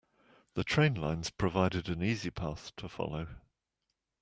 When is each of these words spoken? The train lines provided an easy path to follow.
The 0.55 0.63
train 0.63 0.95
lines 0.95 1.29
provided 1.29 1.87
an 1.87 2.01
easy 2.01 2.31
path 2.31 2.75
to 2.77 2.89
follow. 2.89 3.27